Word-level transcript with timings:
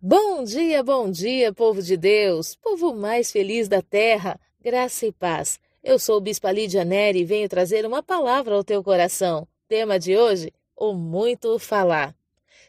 Bom 0.00 0.44
dia, 0.44 0.80
bom 0.80 1.10
dia, 1.10 1.52
povo 1.52 1.82
de 1.82 1.96
Deus, 1.96 2.54
povo 2.54 2.94
mais 2.94 3.32
feliz 3.32 3.66
da 3.66 3.82
terra, 3.82 4.38
graça 4.60 5.06
e 5.06 5.12
paz. 5.12 5.58
Eu 5.82 5.98
sou 5.98 6.18
o 6.18 6.20
Bispa 6.20 6.52
Lídia 6.52 6.84
Neri 6.84 7.22
e 7.22 7.24
venho 7.24 7.48
trazer 7.48 7.84
uma 7.84 8.00
palavra 8.00 8.54
ao 8.54 8.62
teu 8.62 8.80
coração. 8.84 9.48
Tema 9.66 9.98
de 9.98 10.16
hoje: 10.16 10.54
o 10.76 10.92
muito 10.92 11.58
falar. 11.58 12.14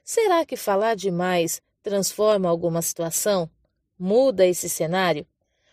Será 0.04 0.44
que 0.44 0.58
falar 0.58 0.96
demais 0.96 1.62
transforma 1.84 2.50
alguma 2.50 2.82
situação? 2.82 3.48
Muda 3.98 4.44
esse 4.48 4.68
cenário? 4.68 5.24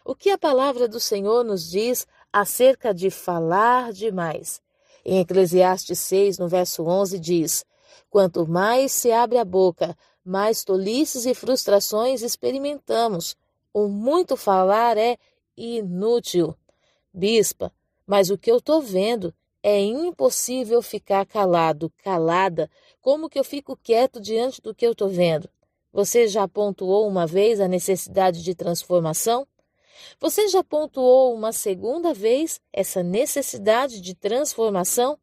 O 0.04 0.14
que 0.14 0.28
a 0.28 0.36
palavra 0.36 0.86
do 0.86 1.00
Senhor 1.00 1.42
nos 1.42 1.70
diz 1.70 2.06
acerca 2.30 2.92
de 2.92 3.08
falar 3.08 3.94
demais? 3.94 4.60
Em 5.02 5.20
Eclesiastes 5.20 6.00
6, 6.00 6.36
no 6.36 6.48
verso 6.48 6.84
11, 6.84 7.18
diz: 7.18 7.64
Quanto 8.10 8.46
mais 8.46 8.92
se 8.92 9.10
abre 9.10 9.38
a 9.38 9.44
boca, 9.44 9.96
mais 10.26 10.64
tolices 10.64 11.24
e 11.24 11.34
frustrações 11.34 12.20
experimentamos. 12.20 13.36
O 13.72 13.86
muito 13.86 14.36
falar 14.36 14.98
é 14.98 15.16
inútil. 15.56 16.54
Bispa, 17.14 17.72
mas 18.06 18.28
o 18.28 18.36
que 18.36 18.50
eu 18.50 18.58
estou 18.58 18.82
vendo 18.82 19.32
é 19.62 19.80
impossível 19.80 20.82
ficar 20.82 21.24
calado, 21.24 21.92
calada. 22.02 22.70
Como 23.00 23.28
que 23.28 23.38
eu 23.38 23.44
fico 23.44 23.76
quieto 23.76 24.20
diante 24.20 24.60
do 24.60 24.74
que 24.74 24.86
eu 24.86 24.92
estou 24.92 25.08
vendo? 25.08 25.48
Você 25.92 26.28
já 26.28 26.46
pontuou 26.46 27.08
uma 27.08 27.26
vez 27.26 27.60
a 27.60 27.68
necessidade 27.68 28.42
de 28.42 28.54
transformação? 28.54 29.46
Você 30.20 30.48
já 30.48 30.62
pontuou 30.62 31.34
uma 31.34 31.52
segunda 31.52 32.12
vez 32.12 32.60
essa 32.72 33.02
necessidade 33.02 34.00
de 34.00 34.14
transformação? 34.14 35.18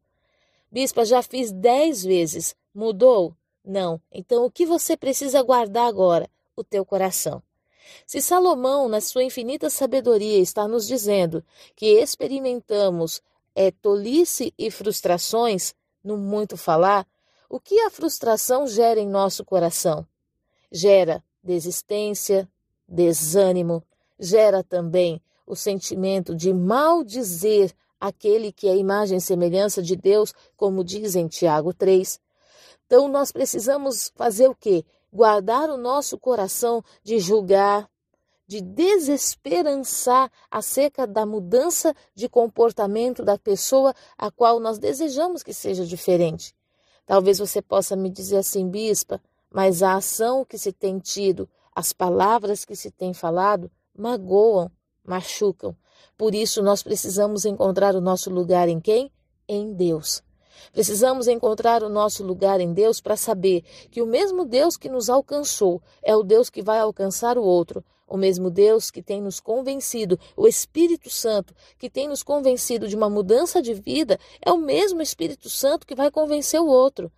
Bispa, 0.70 1.04
já 1.04 1.22
fiz 1.22 1.52
dez 1.52 2.02
vezes. 2.02 2.56
Mudou? 2.74 3.36
Não. 3.64 4.00
Então 4.12 4.44
o 4.44 4.50
que 4.50 4.66
você 4.66 4.96
precisa 4.96 5.42
guardar 5.42 5.86
agora? 5.86 6.28
O 6.54 6.62
teu 6.62 6.84
coração. 6.84 7.42
Se 8.06 8.20
Salomão, 8.20 8.88
na 8.88 9.00
sua 9.00 9.24
infinita 9.24 9.70
sabedoria, 9.70 10.38
está 10.38 10.68
nos 10.68 10.86
dizendo 10.86 11.44
que 11.74 11.86
experimentamos 11.86 13.22
é, 13.54 13.70
tolice 13.70 14.52
e 14.58 14.70
frustrações 14.70 15.74
no 16.02 16.18
muito 16.18 16.56
falar, 16.56 17.06
o 17.48 17.58
que 17.58 17.80
a 17.80 17.90
frustração 17.90 18.66
gera 18.66 19.00
em 19.00 19.08
nosso 19.08 19.44
coração? 19.44 20.06
Gera 20.70 21.22
desistência, 21.42 22.48
desânimo, 22.88 23.82
gera 24.18 24.62
também 24.62 25.20
o 25.46 25.54
sentimento 25.54 26.34
de 26.34 26.52
maldizer 26.52 27.72
aquele 28.00 28.52
que 28.52 28.68
é 28.68 28.76
imagem 28.76 29.18
e 29.18 29.20
semelhança 29.20 29.82
de 29.82 29.96
Deus, 29.96 30.34
como 30.56 30.84
diz 30.84 31.14
em 31.14 31.26
Tiago 31.26 31.72
3. 31.72 32.20
Então 32.94 33.08
nós 33.08 33.32
precisamos 33.32 34.12
fazer 34.14 34.46
o 34.46 34.54
quê? 34.54 34.84
Guardar 35.12 35.68
o 35.68 35.76
nosso 35.76 36.16
coração 36.16 36.80
de 37.02 37.18
julgar, 37.18 37.90
de 38.46 38.60
desesperançar 38.60 40.30
acerca 40.48 41.04
da 41.04 41.26
mudança 41.26 41.92
de 42.14 42.28
comportamento 42.28 43.24
da 43.24 43.36
pessoa 43.36 43.92
a 44.16 44.30
qual 44.30 44.60
nós 44.60 44.78
desejamos 44.78 45.42
que 45.42 45.52
seja 45.52 45.84
diferente. 45.84 46.54
Talvez 47.04 47.40
você 47.40 47.60
possa 47.60 47.96
me 47.96 48.08
dizer 48.08 48.36
assim, 48.36 48.70
bispa, 48.70 49.20
mas 49.50 49.82
a 49.82 49.96
ação 49.96 50.44
que 50.44 50.56
se 50.56 50.72
tem 50.72 51.00
tido, 51.00 51.48
as 51.74 51.92
palavras 51.92 52.64
que 52.64 52.76
se 52.76 52.92
tem 52.92 53.12
falado, 53.12 53.68
magoam, 53.92 54.70
machucam. 55.04 55.76
Por 56.16 56.32
isso 56.32 56.62
nós 56.62 56.80
precisamos 56.80 57.44
encontrar 57.44 57.96
o 57.96 58.00
nosso 58.00 58.30
lugar 58.30 58.68
em 58.68 58.78
quem? 58.78 59.10
Em 59.48 59.74
Deus. 59.74 60.22
Precisamos 60.72 61.28
encontrar 61.28 61.82
o 61.82 61.88
nosso 61.88 62.24
lugar 62.24 62.60
em 62.60 62.72
Deus 62.72 63.00
para 63.00 63.16
saber 63.16 63.62
que 63.90 64.02
o 64.02 64.06
mesmo 64.06 64.44
Deus 64.44 64.76
que 64.76 64.88
nos 64.88 65.08
alcançou 65.08 65.82
é 66.02 66.14
o 66.14 66.22
Deus 66.22 66.50
que 66.50 66.62
vai 66.62 66.78
alcançar 66.78 67.38
o 67.38 67.42
outro. 67.42 67.84
O 68.06 68.16
mesmo 68.16 68.50
Deus 68.50 68.90
que 68.90 69.02
tem 69.02 69.20
nos 69.20 69.40
convencido, 69.40 70.18
o 70.36 70.46
Espírito 70.46 71.08
Santo 71.08 71.54
que 71.78 71.88
tem 71.88 72.06
nos 72.06 72.22
convencido 72.22 72.86
de 72.86 72.94
uma 72.94 73.08
mudança 73.08 73.62
de 73.62 73.72
vida, 73.72 74.18
é 74.44 74.52
o 74.52 74.58
mesmo 74.58 75.00
Espírito 75.00 75.48
Santo 75.48 75.86
que 75.86 75.94
vai 75.94 76.10
convencer 76.10 76.60
o 76.60 76.66
outro. 76.66 77.10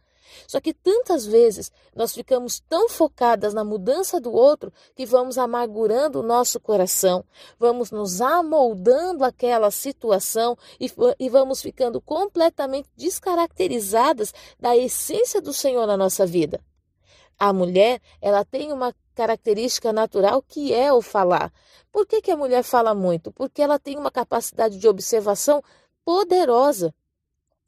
Só 0.46 0.60
que 0.60 0.72
tantas 0.72 1.26
vezes 1.26 1.70
nós 1.94 2.14
ficamos 2.14 2.60
tão 2.68 2.88
focadas 2.88 3.54
na 3.54 3.64
mudança 3.64 4.20
do 4.20 4.32
outro 4.32 4.72
que 4.94 5.06
vamos 5.06 5.38
amargurando 5.38 6.20
o 6.20 6.22
nosso 6.22 6.60
coração, 6.60 7.24
vamos 7.58 7.90
nos 7.90 8.20
amoldando 8.20 9.24
aquela 9.24 9.70
situação 9.70 10.56
e, 10.80 10.90
e 11.18 11.28
vamos 11.28 11.62
ficando 11.62 12.00
completamente 12.00 12.88
descaracterizadas 12.96 14.32
da 14.58 14.76
essência 14.76 15.40
do 15.40 15.52
Senhor 15.52 15.86
na 15.86 15.96
nossa 15.96 16.26
vida. 16.26 16.60
A 17.38 17.52
mulher, 17.52 18.00
ela 18.20 18.44
tem 18.44 18.72
uma 18.72 18.94
característica 19.14 19.92
natural 19.92 20.42
que 20.42 20.72
é 20.72 20.92
o 20.92 21.02
falar. 21.02 21.52
Por 21.92 22.06
que, 22.06 22.20
que 22.20 22.30
a 22.30 22.36
mulher 22.36 22.62
fala 22.62 22.94
muito? 22.94 23.32
Porque 23.32 23.62
ela 23.62 23.78
tem 23.78 23.98
uma 23.98 24.10
capacidade 24.10 24.78
de 24.78 24.88
observação 24.88 25.62
poderosa. 26.04 26.94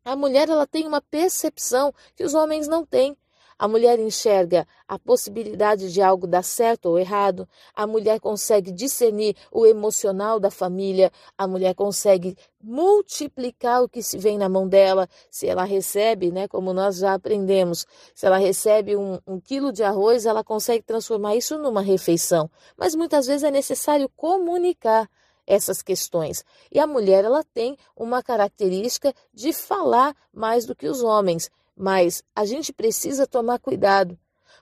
A 0.08 0.16
mulher 0.16 0.48
ela 0.48 0.66
tem 0.66 0.86
uma 0.86 1.02
percepção 1.02 1.92
que 2.16 2.24
os 2.24 2.32
homens 2.32 2.66
não 2.66 2.82
têm. 2.82 3.14
A 3.58 3.68
mulher 3.68 3.98
enxerga 3.98 4.66
a 4.86 4.98
possibilidade 4.98 5.92
de 5.92 6.00
algo 6.00 6.26
dar 6.26 6.42
certo 6.42 6.86
ou 6.86 6.98
errado. 6.98 7.46
A 7.74 7.86
mulher 7.86 8.18
consegue 8.18 8.72
discernir 8.72 9.36
o 9.52 9.66
emocional 9.66 10.40
da 10.40 10.50
família. 10.50 11.12
A 11.36 11.46
mulher 11.46 11.74
consegue 11.74 12.38
multiplicar 12.58 13.82
o 13.82 13.88
que 13.88 14.02
se 14.02 14.16
vem 14.16 14.38
na 14.38 14.48
mão 14.48 14.66
dela. 14.66 15.06
Se 15.30 15.46
ela 15.46 15.64
recebe, 15.64 16.30
né, 16.32 16.48
como 16.48 16.72
nós 16.72 16.96
já 16.96 17.12
aprendemos, 17.12 17.86
se 18.14 18.24
ela 18.24 18.38
recebe 18.38 18.96
um, 18.96 19.18
um 19.26 19.38
quilo 19.38 19.70
de 19.70 19.82
arroz, 19.82 20.24
ela 20.24 20.42
consegue 20.42 20.86
transformar 20.86 21.36
isso 21.36 21.58
numa 21.58 21.82
refeição. 21.82 22.50
Mas 22.78 22.94
muitas 22.94 23.26
vezes 23.26 23.44
é 23.44 23.50
necessário 23.50 24.08
comunicar 24.16 25.06
essas 25.48 25.80
questões. 25.80 26.44
E 26.70 26.78
a 26.78 26.86
mulher 26.86 27.24
ela 27.24 27.42
tem 27.42 27.76
uma 27.96 28.22
característica 28.22 29.14
de 29.32 29.52
falar 29.54 30.14
mais 30.32 30.66
do 30.66 30.76
que 30.76 30.86
os 30.86 31.02
homens, 31.02 31.50
mas 31.74 32.22
a 32.36 32.44
gente 32.44 32.70
precisa 32.72 33.26
tomar 33.26 33.58
cuidado, 33.58 34.16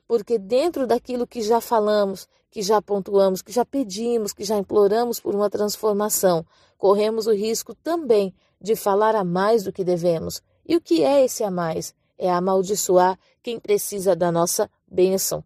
porque 0.07 0.39
dentro 0.39 0.87
daquilo 0.87 1.27
que 1.27 1.43
já 1.43 1.61
falamos, 1.61 2.29
que 2.51 2.63
já 2.63 2.81
pontuamos, 2.81 3.43
que 3.43 3.51
já 3.51 3.65
pedimos, 3.65 4.33
que 4.33 4.45
já 4.45 4.57
imploramos 4.57 5.19
por 5.19 5.35
uma 5.35 5.51
transformação, 5.51 6.47
corremos 6.79 7.27
o 7.27 7.33
risco 7.33 7.75
também 7.75 8.33
de 8.61 8.77
falar 8.77 9.17
a 9.17 9.25
mais 9.25 9.65
do 9.65 9.73
que 9.73 9.83
devemos. 9.83 10.41
E 10.65 10.77
o 10.77 10.81
que 10.81 11.03
é 11.03 11.25
esse 11.25 11.43
a 11.43 11.51
mais? 11.51 11.95
É 12.17 12.31
amaldiçoar 12.31 13.19
quem 13.43 13.59
precisa 13.59 14.15
da 14.15 14.31
nossa 14.31 14.71
bênção. 14.87 15.45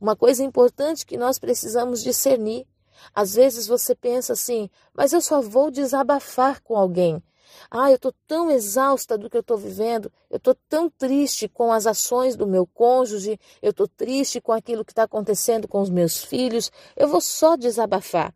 Uma 0.00 0.14
coisa 0.14 0.44
importante 0.44 1.06
que 1.06 1.16
nós 1.16 1.38
precisamos 1.38 2.02
discernir 2.02 2.66
às 3.14 3.34
vezes 3.34 3.66
você 3.66 3.94
pensa 3.94 4.32
assim, 4.32 4.70
mas 4.92 5.12
eu 5.12 5.20
só 5.20 5.40
vou 5.40 5.70
desabafar 5.70 6.62
com 6.62 6.76
alguém. 6.76 7.22
Ah, 7.70 7.90
eu 7.90 7.96
estou 7.96 8.14
tão 8.26 8.50
exausta 8.50 9.16
do 9.16 9.28
que 9.28 9.36
eu 9.36 9.40
estou 9.40 9.56
vivendo, 9.56 10.12
eu 10.30 10.36
estou 10.36 10.54
tão 10.68 10.88
triste 10.90 11.48
com 11.48 11.72
as 11.72 11.86
ações 11.86 12.36
do 12.36 12.46
meu 12.46 12.66
cônjuge, 12.66 13.38
eu 13.62 13.70
estou 13.70 13.88
triste 13.88 14.40
com 14.40 14.52
aquilo 14.52 14.84
que 14.84 14.92
está 14.92 15.04
acontecendo 15.04 15.66
com 15.66 15.80
os 15.80 15.90
meus 15.90 16.22
filhos, 16.22 16.70
eu 16.96 17.08
vou 17.08 17.20
só 17.20 17.56
desabafar. 17.56 18.34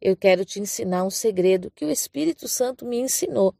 Eu 0.00 0.16
quero 0.16 0.44
te 0.44 0.60
ensinar 0.60 1.04
um 1.04 1.10
segredo 1.10 1.70
que 1.70 1.84
o 1.84 1.90
Espírito 1.90 2.48
Santo 2.48 2.84
me 2.84 2.98
ensinou. 2.98 3.54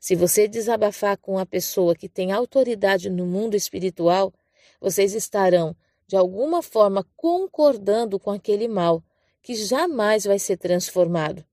Se 0.00 0.14
você 0.14 0.46
desabafar 0.48 1.16
com 1.16 1.38
a 1.38 1.46
pessoa 1.46 1.94
que 1.94 2.08
tem 2.08 2.32
autoridade 2.32 3.08
no 3.08 3.24
mundo 3.24 3.54
espiritual, 3.54 4.32
vocês 4.80 5.14
estarão, 5.14 5.74
de 6.06 6.16
alguma 6.16 6.62
forma, 6.62 7.06
concordando 7.16 8.18
com 8.18 8.30
aquele 8.30 8.68
mal 8.68 9.02
que 9.44 9.54
jamais 9.54 10.24
vai 10.24 10.38
ser 10.38 10.56
transformado. 10.56 11.44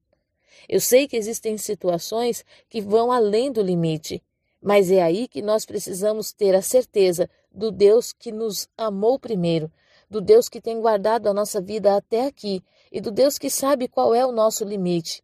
Eu 0.67 0.79
sei 0.79 1.09
que 1.09 1.17
existem 1.17 1.57
situações 1.57 2.45
que 2.69 2.79
vão 2.79 3.11
além 3.11 3.51
do 3.51 3.61
limite, 3.61 4.23
mas 4.61 4.89
é 4.89 5.03
aí 5.03 5.27
que 5.27 5.41
nós 5.41 5.65
precisamos 5.65 6.31
ter 6.31 6.55
a 6.55 6.61
certeza 6.61 7.29
do 7.51 7.69
Deus 7.69 8.13
que 8.13 8.31
nos 8.31 8.69
amou 8.77 9.19
primeiro, 9.19 9.69
do 10.09 10.21
Deus 10.21 10.47
que 10.47 10.61
tem 10.61 10.79
guardado 10.79 11.27
a 11.27 11.33
nossa 11.33 11.59
vida 11.59 11.93
até 11.93 12.27
aqui 12.27 12.63
e 12.89 13.01
do 13.01 13.11
Deus 13.11 13.37
que 13.37 13.49
sabe 13.49 13.89
qual 13.89 14.15
é 14.15 14.25
o 14.25 14.31
nosso 14.31 14.63
limite. 14.63 15.21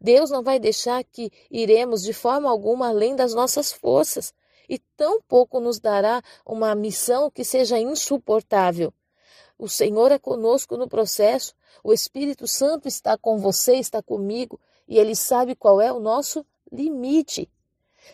Deus 0.00 0.28
não 0.28 0.42
vai 0.42 0.58
deixar 0.58 1.04
que 1.04 1.30
iremos 1.48 2.02
de 2.02 2.12
forma 2.12 2.50
alguma 2.50 2.88
além 2.88 3.14
das 3.14 3.32
nossas 3.32 3.72
forças 3.72 4.34
e 4.68 4.76
tampouco 4.96 5.60
nos 5.60 5.78
dará 5.78 6.20
uma 6.44 6.74
missão 6.74 7.30
que 7.30 7.44
seja 7.44 7.78
insuportável. 7.78 8.92
O 9.58 9.68
Senhor 9.68 10.12
é 10.12 10.18
conosco 10.18 10.76
no 10.76 10.88
processo, 10.88 11.52
o 11.82 11.92
Espírito 11.92 12.46
Santo 12.46 12.86
está 12.86 13.18
com 13.18 13.38
você, 13.38 13.74
está 13.74 14.00
comigo, 14.00 14.60
e 14.86 14.98
ele 14.98 15.16
sabe 15.16 15.56
qual 15.56 15.80
é 15.80 15.92
o 15.92 15.98
nosso 15.98 16.46
limite. 16.70 17.50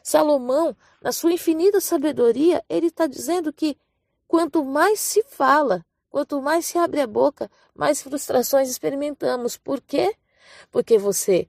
Salomão, 0.03 0.75
na 1.03 1.13
sua 1.13 1.33
infinita 1.33 1.81
sabedoria, 1.81 2.65
ele 2.69 2.87
está 2.87 3.07
dizendo 3.07 3.53
que 3.53 3.77
quanto 4.27 4.65
mais 4.65 5.01
se 5.01 5.23
fala, 5.25 5.85
quanto 6.11 6.41
mais 6.41 6.67
se 6.67 6.79
abre 6.79 7.01
a 7.01 7.07
boca, 7.07 7.51
mais 7.75 8.01
frustrações 8.01 8.71
experimentamos. 8.71 9.57
Por 9.57 9.81
quê? 9.81 10.17
Porque 10.71 10.97
você 10.97 11.47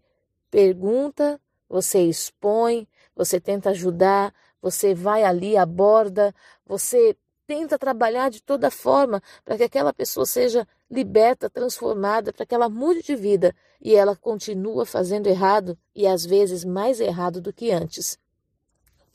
pergunta, 0.52 1.40
você 1.70 2.02
expõe, 2.02 2.88
você 3.16 3.40
tenta 3.40 3.70
ajudar, 3.70 4.34
você 4.62 4.94
vai 4.94 5.24
ali, 5.24 5.56
aborda, 5.58 6.34
você 6.66 7.16
tenta 7.48 7.78
trabalhar 7.78 8.30
de 8.30 8.42
toda 8.42 8.72
forma 8.72 9.22
para 9.44 9.58
que 9.58 9.64
aquela 9.64 9.94
pessoa 9.94 10.26
seja 10.26 10.68
liberta, 10.90 11.50
transformada, 11.50 12.34
para 12.34 12.46
que 12.46 12.56
ela 12.56 12.70
mude 12.70 13.02
de 13.02 13.16
vida 13.16 13.56
e 13.82 13.96
ela 13.96 14.16
continua 14.16 14.86
fazendo 14.86 15.28
errado 15.28 15.78
e 15.96 16.08
às 16.08 16.26
vezes 16.26 16.64
mais 16.64 17.00
errado 17.00 17.42
do 17.42 17.54
que 17.54 17.72
antes. 17.72 18.18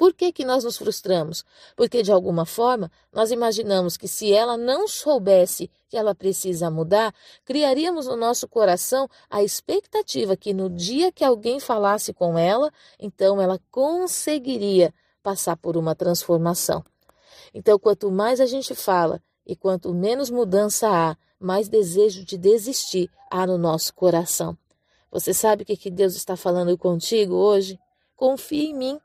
Por 0.00 0.14
que, 0.14 0.32
que 0.32 0.46
nós 0.46 0.64
nos 0.64 0.78
frustramos? 0.78 1.44
Porque, 1.76 2.02
de 2.02 2.10
alguma 2.10 2.46
forma, 2.46 2.90
nós 3.12 3.30
imaginamos 3.30 3.98
que 3.98 4.08
se 4.08 4.32
ela 4.32 4.56
não 4.56 4.88
soubesse 4.88 5.70
que 5.90 5.96
ela 5.96 6.14
precisa 6.14 6.70
mudar, 6.70 7.14
criaríamos 7.44 8.06
no 8.06 8.16
nosso 8.16 8.48
coração 8.48 9.06
a 9.28 9.42
expectativa 9.42 10.38
que 10.38 10.54
no 10.54 10.70
dia 10.70 11.12
que 11.12 11.22
alguém 11.22 11.60
falasse 11.60 12.14
com 12.14 12.38
ela, 12.38 12.72
então 12.98 13.42
ela 13.42 13.60
conseguiria 13.70 14.94
passar 15.22 15.54
por 15.58 15.76
uma 15.76 15.94
transformação. 15.94 16.82
Então, 17.54 17.78
quanto 17.78 18.10
mais 18.10 18.40
a 18.40 18.46
gente 18.46 18.74
fala 18.74 19.22
e 19.46 19.56
quanto 19.56 19.92
menos 19.92 20.30
mudança 20.30 20.88
há, 20.88 21.16
mais 21.38 21.68
desejo 21.68 22.24
de 22.24 22.36
desistir 22.36 23.10
há 23.30 23.46
no 23.46 23.56
nosso 23.56 23.94
coração. 23.94 24.56
Você 25.10 25.34
sabe 25.34 25.62
o 25.62 25.66
que, 25.66 25.76
que 25.76 25.90
Deus 25.90 26.14
está 26.14 26.36
falando 26.36 26.76
contigo 26.76 27.34
hoje? 27.34 27.78
Confie 28.14 28.66
em 28.66 28.74
mim. 28.74 29.00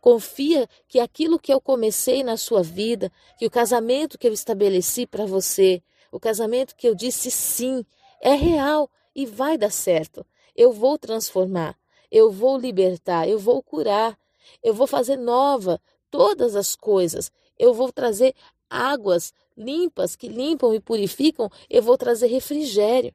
Confia 0.00 0.68
que 0.88 1.00
aquilo 1.00 1.38
que 1.38 1.52
eu 1.52 1.60
comecei 1.60 2.22
na 2.22 2.36
sua 2.36 2.62
vida, 2.62 3.10
que 3.38 3.46
o 3.46 3.50
casamento 3.50 4.18
que 4.18 4.28
eu 4.28 4.32
estabeleci 4.32 5.06
para 5.06 5.26
você, 5.26 5.82
o 6.12 6.20
casamento 6.20 6.76
que 6.76 6.88
eu 6.88 6.94
disse 6.94 7.30
sim, 7.30 7.84
é 8.20 8.34
real 8.34 8.90
e 9.14 9.26
vai 9.26 9.58
dar 9.58 9.70
certo. 9.70 10.24
Eu 10.54 10.72
vou 10.72 10.98
transformar, 10.98 11.76
eu 12.10 12.30
vou 12.30 12.58
libertar, 12.58 13.28
eu 13.28 13.38
vou 13.38 13.62
curar, 13.62 14.18
eu 14.62 14.74
vou 14.74 14.86
fazer 14.86 15.16
nova 15.16 15.80
todas 16.10 16.56
as 16.56 16.74
coisas. 16.76 17.30
Eu 17.60 17.74
vou 17.74 17.92
trazer 17.92 18.34
águas 18.68 19.32
limpas 19.56 20.16
que 20.16 20.28
limpam 20.28 20.74
e 20.74 20.80
purificam, 20.80 21.50
eu 21.68 21.82
vou 21.82 21.98
trazer 21.98 22.28
refrigério. 22.28 23.12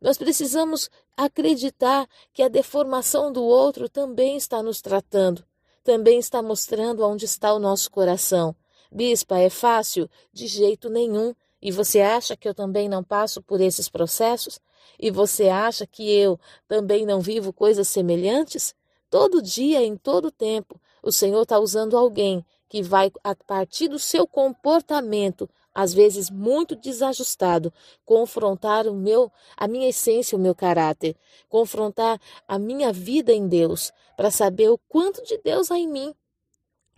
Nós 0.00 0.18
precisamos 0.18 0.90
acreditar 1.16 2.08
que 2.32 2.42
a 2.42 2.48
deformação 2.48 3.32
do 3.32 3.42
outro 3.44 3.88
também 3.88 4.36
está 4.36 4.62
nos 4.62 4.80
tratando 4.80 5.44
também 5.88 6.18
está 6.18 6.42
mostrando 6.42 7.02
onde 7.02 7.24
está 7.24 7.50
o 7.54 7.58
nosso 7.58 7.90
coração. 7.90 8.54
Bispa, 8.92 9.38
é 9.38 9.48
fácil? 9.48 10.06
De 10.30 10.46
jeito 10.46 10.90
nenhum. 10.90 11.34
E 11.62 11.72
você 11.72 12.02
acha 12.02 12.36
que 12.36 12.46
eu 12.46 12.52
também 12.52 12.90
não 12.90 13.02
passo 13.02 13.40
por 13.40 13.58
esses 13.58 13.88
processos? 13.88 14.60
E 14.98 15.10
você 15.10 15.48
acha 15.48 15.86
que 15.86 16.06
eu 16.06 16.38
também 16.68 17.06
não 17.06 17.22
vivo 17.22 17.54
coisas 17.54 17.88
semelhantes? 17.88 18.74
Todo 19.08 19.40
dia, 19.40 19.82
em 19.82 19.96
todo 19.96 20.30
tempo, 20.30 20.78
o 21.02 21.10
Senhor 21.10 21.40
está 21.40 21.58
usando 21.58 21.96
alguém 21.96 22.44
que 22.68 22.82
vai, 22.82 23.10
a 23.24 23.34
partir 23.34 23.88
do 23.88 23.98
seu 23.98 24.26
comportamento, 24.26 25.48
às 25.74 25.94
vezes 25.94 26.28
muito 26.28 26.74
desajustado, 26.74 27.72
confrontar 28.04 28.86
o 28.86 28.94
meu, 28.94 29.32
a 29.56 29.68
minha 29.68 29.88
essência, 29.88 30.36
o 30.36 30.40
meu 30.40 30.54
caráter, 30.54 31.16
confrontar 31.48 32.20
a 32.46 32.58
minha 32.58 32.92
vida 32.92 33.32
em 33.32 33.46
Deus, 33.46 33.92
para 34.16 34.30
saber 34.30 34.68
o 34.68 34.78
quanto 34.88 35.22
de 35.24 35.38
Deus 35.38 35.70
há 35.70 35.78
em 35.78 35.88
mim. 35.88 36.14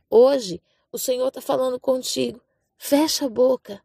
Hoje, 0.08 0.62
o 0.90 0.98
Senhor 0.98 1.28
está 1.28 1.40
falando 1.40 1.78
contigo. 1.78 2.40
Fecha 2.76 3.26
a 3.26 3.28
boca. 3.28 3.82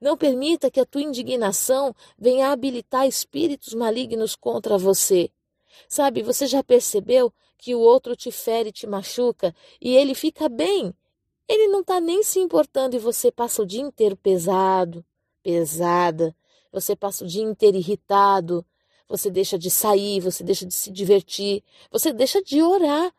Não 0.00 0.16
permita 0.16 0.70
que 0.70 0.80
a 0.80 0.84
tua 0.84 1.02
indignação 1.02 1.94
venha 2.18 2.50
habilitar 2.50 3.06
espíritos 3.06 3.72
malignos 3.72 4.34
contra 4.34 4.76
você. 4.76 5.30
Sabe, 5.88 6.22
você 6.22 6.46
já 6.46 6.62
percebeu 6.62 7.32
que 7.56 7.74
o 7.74 7.80
outro 7.80 8.16
te 8.16 8.30
fere, 8.30 8.72
te 8.72 8.86
machuca 8.86 9.54
e 9.80 9.96
ele 9.96 10.14
fica 10.14 10.48
bem 10.48 10.92
ele 11.48 11.68
não 11.68 11.80
está 11.80 12.00
nem 12.00 12.22
se 12.22 12.38
importando 12.38 12.96
e 12.96 12.98
você 12.98 13.30
passa 13.30 13.62
o 13.62 13.66
dia 13.66 13.82
inteiro 13.82 14.16
pesado, 14.16 15.04
pesada. 15.42 16.34
Você 16.72 16.96
passa 16.96 17.24
o 17.24 17.28
dia 17.28 17.42
inteiro 17.42 17.76
irritado. 17.76 18.64
Você 19.08 19.30
deixa 19.30 19.58
de 19.58 19.70
sair, 19.70 20.20
você 20.20 20.42
deixa 20.42 20.64
de 20.64 20.74
se 20.74 20.90
divertir, 20.90 21.62
você 21.90 22.12
deixa 22.12 22.42
de 22.42 22.62
orar. 22.62 23.12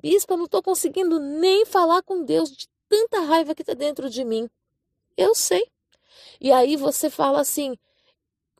Bispa, 0.00 0.36
não 0.36 0.44
estou 0.44 0.62
conseguindo 0.62 1.18
nem 1.18 1.66
falar 1.66 2.02
com 2.02 2.24
Deus 2.24 2.50
de 2.50 2.68
tanta 2.88 3.20
raiva 3.20 3.54
que 3.54 3.62
está 3.62 3.74
dentro 3.74 4.08
de 4.08 4.24
mim. 4.24 4.48
Eu 5.16 5.34
sei. 5.34 5.66
E 6.40 6.52
aí 6.52 6.76
você 6.76 7.10
fala 7.10 7.40
assim: 7.40 7.76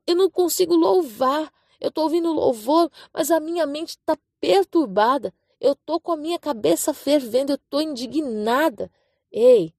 eu 0.06 0.14
não 0.14 0.31
consigo 0.31 0.75
louvar. 0.75 1.52
Eu 1.81 1.88
estou 1.88 2.05
ouvindo 2.05 2.32
louvor, 2.32 2.90
mas 3.12 3.31
a 3.31 3.40
minha 3.40 3.67
mente 3.67 3.90
está 3.90 4.17
perturbada. 4.40 5.32
Eu 5.60 5.72
estou 5.72 6.00
com 6.00 6.12
a 6.12 6.17
minha 6.17 6.38
cabeça 6.38 6.93
fervendo, 6.93 7.52
eu 7.52 7.56
estou 7.56 7.81
indignada. 7.81 8.90
Ei, 9.36 9.75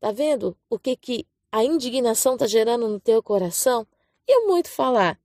tá 0.00 0.10
vendo 0.10 0.58
o 0.68 0.76
que 0.76 0.96
que 0.96 1.24
a 1.52 1.62
indignação 1.62 2.36
tá 2.36 2.44
gerando 2.48 2.88
no 2.88 2.98
teu 2.98 3.22
coração? 3.22 3.86
E 4.26 4.36
o 4.40 4.48
muito 4.48 4.68
falar. 4.68 5.16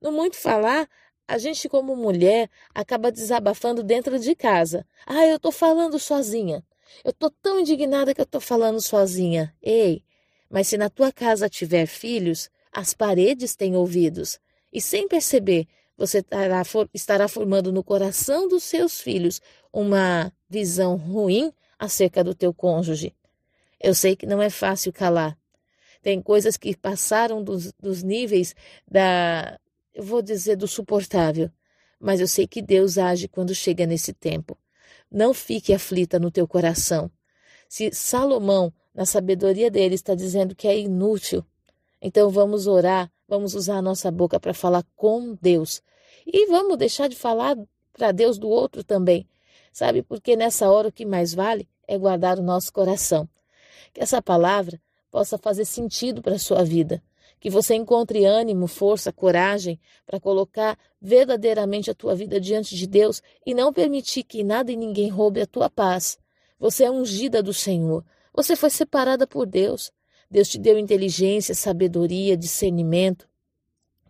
No 0.00 0.12
muito 0.12 0.36
falar, 0.36 0.88
a 1.26 1.36
gente 1.36 1.68
como 1.68 1.96
mulher 1.96 2.48
acaba 2.72 3.10
desabafando 3.10 3.82
dentro 3.82 4.16
de 4.16 4.36
casa. 4.36 4.86
Ah, 5.04 5.26
eu 5.26 5.40
tô 5.40 5.50
falando 5.50 5.98
sozinha. 5.98 6.64
Eu 7.04 7.12
tô 7.12 7.28
tão 7.30 7.58
indignada 7.58 8.14
que 8.14 8.20
eu 8.20 8.26
tô 8.26 8.38
falando 8.38 8.80
sozinha. 8.80 9.52
Ei, 9.60 10.04
mas 10.48 10.68
se 10.68 10.78
na 10.78 10.88
tua 10.88 11.10
casa 11.10 11.48
tiver 11.48 11.86
filhos, 11.86 12.48
as 12.70 12.94
paredes 12.94 13.56
têm 13.56 13.74
ouvidos. 13.74 14.38
E 14.72 14.80
sem 14.80 15.08
perceber, 15.08 15.66
você 15.96 16.18
estará, 16.18 16.62
estará 16.94 17.26
formando 17.26 17.72
no 17.72 17.82
coração 17.82 18.46
dos 18.46 18.62
seus 18.62 19.00
filhos 19.00 19.40
uma 19.72 20.32
visão 20.48 20.94
ruim 20.94 21.52
acerca 21.80 22.22
do 22.22 22.34
teu 22.34 22.52
cônjuge. 22.52 23.16
Eu 23.80 23.94
sei 23.94 24.14
que 24.14 24.26
não 24.26 24.42
é 24.42 24.50
fácil 24.50 24.92
calar. 24.92 25.36
Tem 26.02 26.20
coisas 26.20 26.58
que 26.58 26.76
passaram 26.76 27.42
dos, 27.42 27.72
dos 27.72 28.02
níveis 28.02 28.54
da, 28.88 29.58
eu 29.94 30.02
vou 30.02 30.20
dizer, 30.20 30.56
do 30.56 30.68
suportável. 30.68 31.50
Mas 31.98 32.20
eu 32.20 32.28
sei 32.28 32.46
que 32.46 32.60
Deus 32.60 32.98
age 32.98 33.26
quando 33.26 33.54
chega 33.54 33.86
nesse 33.86 34.12
tempo. 34.12 34.58
Não 35.10 35.32
fique 35.32 35.72
aflita 35.72 36.18
no 36.18 36.30
teu 36.30 36.46
coração. 36.46 37.10
Se 37.68 37.90
Salomão, 37.92 38.72
na 38.94 39.06
sabedoria 39.06 39.70
dele, 39.70 39.94
está 39.94 40.14
dizendo 40.14 40.54
que 40.54 40.68
é 40.68 40.78
inútil, 40.78 41.44
então 42.00 42.30
vamos 42.30 42.66
orar, 42.66 43.10
vamos 43.28 43.54
usar 43.54 43.76
a 43.76 43.82
nossa 43.82 44.10
boca 44.10 44.38
para 44.38 44.52
falar 44.52 44.84
com 44.96 45.36
Deus. 45.40 45.82
E 46.26 46.46
vamos 46.46 46.76
deixar 46.76 47.08
de 47.08 47.16
falar 47.16 47.56
para 47.92 48.12
Deus 48.12 48.38
do 48.38 48.48
outro 48.48 48.82
também. 48.82 49.26
Sabe? 49.72 50.02
Porque 50.02 50.36
nessa 50.36 50.70
hora 50.70 50.88
o 50.88 50.92
que 50.92 51.04
mais 51.04 51.32
vale 51.32 51.68
é 51.86 51.96
guardar 51.96 52.38
o 52.38 52.42
nosso 52.42 52.72
coração. 52.72 53.28
Que 53.92 54.00
essa 54.00 54.20
palavra 54.20 54.80
possa 55.10 55.36
fazer 55.36 55.64
sentido 55.64 56.22
para 56.22 56.34
a 56.34 56.38
sua 56.38 56.64
vida. 56.64 57.02
Que 57.38 57.48
você 57.48 57.74
encontre 57.74 58.24
ânimo, 58.24 58.66
força, 58.66 59.12
coragem 59.12 59.80
para 60.06 60.20
colocar 60.20 60.78
verdadeiramente 61.00 61.90
a 61.90 61.94
tua 61.94 62.14
vida 62.14 62.38
diante 62.38 62.76
de 62.76 62.86
Deus 62.86 63.22
e 63.46 63.54
não 63.54 63.72
permitir 63.72 64.24
que 64.24 64.44
nada 64.44 64.70
e 64.70 64.76
ninguém 64.76 65.08
roube 65.08 65.40
a 65.40 65.46
tua 65.46 65.70
paz. 65.70 66.18
Você 66.58 66.84
é 66.84 66.90
ungida 66.90 67.42
do 67.42 67.54
Senhor. 67.54 68.04
Você 68.34 68.54
foi 68.54 68.70
separada 68.70 69.26
por 69.26 69.46
Deus. 69.46 69.90
Deus 70.30 70.48
te 70.48 70.58
deu 70.58 70.78
inteligência, 70.78 71.54
sabedoria, 71.54 72.36
discernimento. 72.36 73.26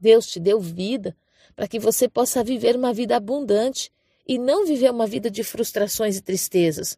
Deus 0.00 0.26
te 0.26 0.40
deu 0.40 0.59
vida 0.61 1.17
para 1.55 1.69
que 1.69 1.79
você 1.79 2.09
possa 2.09 2.43
viver 2.43 2.75
uma 2.75 2.93
vida 2.93 3.17
abundante 3.17 3.93
e 4.30 4.38
não 4.38 4.64
viver 4.64 4.92
uma 4.92 5.08
vida 5.08 5.28
de 5.28 5.42
frustrações 5.42 6.16
e 6.16 6.22
tristezas. 6.22 6.96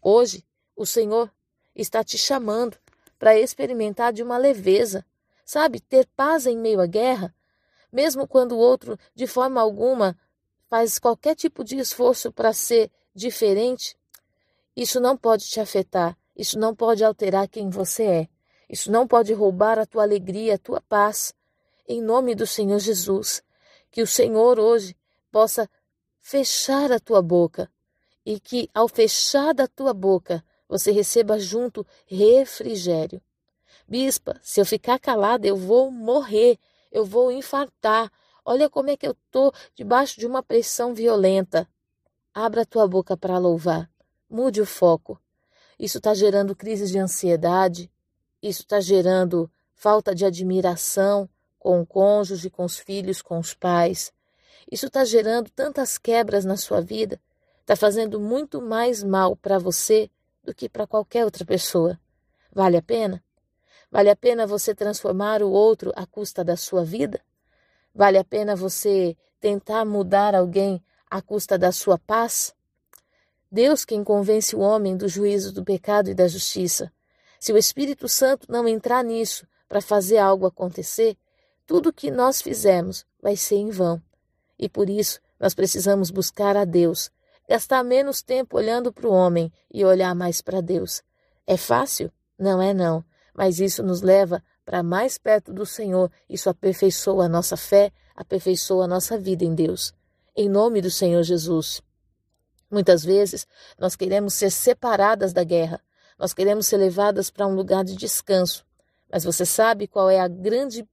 Hoje, 0.00 0.44
o 0.76 0.86
Senhor 0.86 1.28
está 1.74 2.04
te 2.04 2.16
chamando 2.16 2.78
para 3.18 3.36
experimentar 3.36 4.12
de 4.12 4.22
uma 4.22 4.38
leveza, 4.38 5.04
sabe? 5.44 5.80
Ter 5.80 6.06
paz 6.14 6.46
em 6.46 6.56
meio 6.56 6.80
à 6.80 6.86
guerra, 6.86 7.34
mesmo 7.92 8.28
quando 8.28 8.52
o 8.52 8.58
outro, 8.58 8.96
de 9.12 9.26
forma 9.26 9.60
alguma, 9.60 10.16
faz 10.70 11.00
qualquer 11.00 11.34
tipo 11.34 11.64
de 11.64 11.76
esforço 11.78 12.30
para 12.30 12.52
ser 12.52 12.92
diferente. 13.12 13.96
Isso 14.76 15.00
não 15.00 15.16
pode 15.16 15.46
te 15.46 15.58
afetar, 15.58 16.16
isso 16.36 16.56
não 16.60 16.76
pode 16.76 17.02
alterar 17.02 17.48
quem 17.48 17.68
você 17.68 18.04
é, 18.04 18.28
isso 18.70 18.88
não 18.88 19.04
pode 19.04 19.32
roubar 19.32 19.80
a 19.80 19.84
tua 19.84 20.04
alegria, 20.04 20.54
a 20.54 20.58
tua 20.58 20.80
paz. 20.80 21.34
Em 21.88 22.00
nome 22.00 22.36
do 22.36 22.46
Senhor 22.46 22.78
Jesus, 22.78 23.42
que 23.90 24.00
o 24.00 24.06
Senhor 24.06 24.60
hoje 24.60 24.96
possa 25.32 25.68
fechar 26.28 26.92
a 26.92 27.00
tua 27.00 27.22
boca 27.22 27.70
e 28.24 28.38
que, 28.38 28.68
ao 28.74 28.86
fechar 28.86 29.54
da 29.54 29.66
tua 29.66 29.94
boca, 29.94 30.44
você 30.68 30.92
receba 30.92 31.38
junto 31.38 31.86
refrigério. 32.06 33.22
Bispa, 33.88 34.38
se 34.42 34.60
eu 34.60 34.66
ficar 34.66 34.98
calada, 34.98 35.46
eu 35.46 35.56
vou 35.56 35.90
morrer, 35.90 36.58
eu 36.92 37.02
vou 37.02 37.32
infartar. 37.32 38.12
Olha 38.44 38.68
como 38.68 38.90
é 38.90 38.96
que 38.98 39.06
eu 39.06 39.12
estou 39.12 39.54
debaixo 39.74 40.20
de 40.20 40.26
uma 40.26 40.42
pressão 40.42 40.92
violenta. 40.92 41.66
Abra 42.34 42.60
a 42.60 42.66
tua 42.66 42.86
boca 42.86 43.16
para 43.16 43.38
louvar. 43.38 43.90
Mude 44.28 44.60
o 44.60 44.66
foco. 44.66 45.18
Isso 45.78 45.96
está 45.96 46.12
gerando 46.12 46.54
crises 46.54 46.90
de 46.90 46.98
ansiedade. 46.98 47.90
Isso 48.42 48.60
está 48.60 48.80
gerando 48.80 49.50
falta 49.72 50.14
de 50.14 50.26
admiração 50.26 51.26
com 51.58 51.80
o 51.80 51.86
cônjuge, 51.86 52.50
com 52.50 52.66
os 52.66 52.76
filhos, 52.76 53.22
com 53.22 53.38
os 53.38 53.54
pais. 53.54 54.12
Isso 54.70 54.86
está 54.86 55.04
gerando 55.04 55.50
tantas 55.50 55.96
quebras 55.96 56.44
na 56.44 56.56
sua 56.56 56.80
vida, 56.80 57.20
está 57.60 57.74
fazendo 57.74 58.20
muito 58.20 58.60
mais 58.60 59.02
mal 59.02 59.34
para 59.34 59.58
você 59.58 60.10
do 60.44 60.54
que 60.54 60.68
para 60.68 60.86
qualquer 60.86 61.24
outra 61.24 61.44
pessoa. 61.44 61.98
Vale 62.52 62.76
a 62.76 62.82
pena? 62.82 63.22
Vale 63.90 64.10
a 64.10 64.16
pena 64.16 64.46
você 64.46 64.74
transformar 64.74 65.42
o 65.42 65.50
outro 65.50 65.92
à 65.96 66.04
custa 66.04 66.44
da 66.44 66.56
sua 66.56 66.84
vida? 66.84 67.20
Vale 67.94 68.18
a 68.18 68.24
pena 68.24 68.54
você 68.54 69.16
tentar 69.40 69.84
mudar 69.84 70.34
alguém 70.34 70.82
à 71.10 71.22
custa 71.22 71.58
da 71.58 71.72
sua 71.72 71.98
paz? 71.98 72.54
Deus 73.50 73.84
quem 73.84 74.04
convence 74.04 74.54
o 74.54 74.60
homem 74.60 74.94
do 74.94 75.08
juízo 75.08 75.52
do 75.52 75.64
pecado 75.64 76.10
e 76.10 76.14
da 76.14 76.28
justiça. 76.28 76.92
Se 77.40 77.52
o 77.52 77.56
Espírito 77.56 78.06
Santo 78.08 78.50
não 78.50 78.68
entrar 78.68 79.02
nisso 79.02 79.46
para 79.66 79.80
fazer 79.80 80.18
algo 80.18 80.46
acontecer, 80.46 81.16
tudo 81.66 81.92
que 81.92 82.10
nós 82.10 82.42
fizemos 82.42 83.06
vai 83.22 83.36
ser 83.36 83.56
em 83.56 83.70
vão. 83.70 84.02
E 84.58 84.68
por 84.68 84.90
isso 84.90 85.20
nós 85.38 85.54
precisamos 85.54 86.10
buscar 86.10 86.56
a 86.56 86.64
Deus, 86.64 87.10
gastar 87.48 87.84
menos 87.84 88.22
tempo 88.22 88.56
olhando 88.56 88.92
para 88.92 89.06
o 89.06 89.12
homem 89.12 89.52
e 89.72 89.84
olhar 89.84 90.14
mais 90.14 90.40
para 90.42 90.60
Deus. 90.60 91.02
É 91.46 91.56
fácil? 91.56 92.10
Não 92.38 92.60
é 92.60 92.74
não, 92.74 93.04
mas 93.34 93.60
isso 93.60 93.82
nos 93.82 94.02
leva 94.02 94.42
para 94.64 94.82
mais 94.82 95.16
perto 95.16 95.52
do 95.52 95.64
Senhor, 95.64 96.10
isso 96.28 96.50
aperfeiçoa 96.50 97.24
a 97.24 97.28
nossa 97.28 97.56
fé, 97.56 97.90
aperfeiçoa 98.14 98.84
a 98.84 98.88
nossa 98.88 99.16
vida 99.16 99.44
em 99.44 99.54
Deus. 99.54 99.94
Em 100.36 100.48
nome 100.48 100.82
do 100.82 100.90
Senhor 100.90 101.22
Jesus. 101.22 101.80
Muitas 102.70 103.02
vezes 103.02 103.46
nós 103.78 103.96
queremos 103.96 104.34
ser 104.34 104.50
separadas 104.50 105.32
da 105.32 105.42
guerra, 105.42 105.80
nós 106.18 106.34
queremos 106.34 106.66
ser 106.66 106.76
levadas 106.76 107.30
para 107.30 107.46
um 107.46 107.54
lugar 107.54 107.82
de 107.82 107.96
descanso. 107.96 108.62
Mas 109.10 109.24
você 109.24 109.46
sabe 109.46 109.86
qual 109.86 110.10
é 110.10 110.20
a 110.20 110.28
grande 110.28 110.86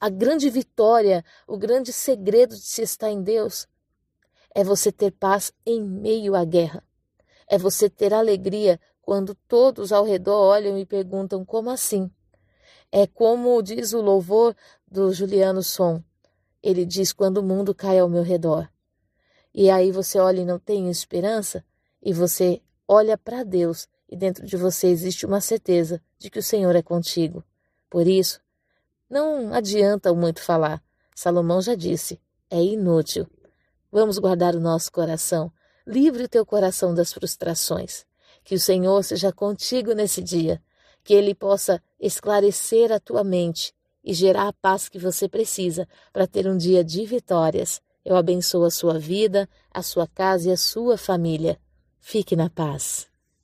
a 0.00 0.08
grande 0.08 0.50
vitória, 0.50 1.24
o 1.46 1.56
grande 1.56 1.92
segredo 1.92 2.54
de 2.54 2.62
se 2.62 2.82
estar 2.82 3.10
em 3.10 3.22
Deus? 3.22 3.66
É 4.54 4.62
você 4.62 4.92
ter 4.92 5.10
paz 5.10 5.52
em 5.64 5.82
meio 5.82 6.34
à 6.34 6.44
guerra. 6.44 6.82
É 7.48 7.56
você 7.56 7.88
ter 7.88 8.12
alegria 8.12 8.80
quando 9.00 9.34
todos 9.46 9.92
ao 9.92 10.04
redor 10.04 10.38
olham 10.38 10.78
e 10.78 10.84
perguntam 10.84 11.44
como 11.44 11.70
assim? 11.70 12.10
É 12.90 13.06
como 13.06 13.62
diz 13.62 13.92
o 13.92 14.00
louvor 14.00 14.54
do 14.86 15.12
Juliano 15.12 15.62
Som. 15.62 16.02
Ele 16.62 16.84
diz 16.84 17.12
quando 17.12 17.38
o 17.38 17.42
mundo 17.42 17.74
cai 17.74 17.98
ao 17.98 18.08
meu 18.08 18.22
redor. 18.22 18.68
E 19.54 19.70
aí 19.70 19.90
você 19.90 20.18
olha 20.18 20.40
e 20.40 20.44
não 20.44 20.58
tem 20.58 20.90
esperança, 20.90 21.64
e 22.02 22.12
você 22.12 22.60
olha 22.86 23.16
para 23.16 23.42
Deus, 23.42 23.88
e 24.08 24.16
dentro 24.16 24.46
de 24.46 24.56
você 24.56 24.88
existe 24.88 25.24
uma 25.24 25.40
certeza 25.40 26.02
de 26.18 26.28
que 26.28 26.38
o 26.38 26.42
Senhor 26.42 26.74
é 26.76 26.82
contigo. 26.82 27.42
Por 27.88 28.06
isso, 28.06 28.40
não 29.08 29.54
adianta 29.54 30.12
muito 30.12 30.42
falar. 30.42 30.82
Salomão 31.14 31.60
já 31.60 31.74
disse: 31.74 32.20
é 32.50 32.62
inútil. 32.62 33.26
Vamos 33.90 34.18
guardar 34.18 34.54
o 34.54 34.60
nosso 34.60 34.90
coração. 34.90 35.50
Livre 35.86 36.24
o 36.24 36.28
teu 36.28 36.44
coração 36.44 36.94
das 36.94 37.12
frustrações. 37.12 38.04
Que 38.44 38.54
o 38.54 38.60
Senhor 38.60 39.02
seja 39.02 39.32
contigo 39.32 39.92
nesse 39.92 40.22
dia. 40.22 40.60
Que 41.02 41.14
Ele 41.14 41.34
possa 41.34 41.80
esclarecer 42.00 42.92
a 42.92 43.00
tua 43.00 43.22
mente 43.22 43.72
e 44.04 44.12
gerar 44.12 44.48
a 44.48 44.52
paz 44.52 44.88
que 44.88 44.98
você 44.98 45.28
precisa 45.28 45.88
para 46.12 46.26
ter 46.26 46.46
um 46.46 46.56
dia 46.56 46.84
de 46.84 47.04
vitórias. 47.04 47.80
Eu 48.04 48.16
abençoo 48.16 48.64
a 48.64 48.70
sua 48.70 48.98
vida, 48.98 49.48
a 49.72 49.82
sua 49.82 50.06
casa 50.06 50.48
e 50.48 50.52
a 50.52 50.56
sua 50.56 50.96
família. 50.96 51.58
Fique 51.98 52.36
na 52.36 52.48
paz. 52.48 53.08